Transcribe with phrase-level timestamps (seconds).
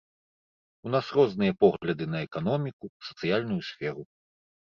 [0.87, 4.03] У нас розныя погляды на эканоміку, сацыяльную сферу.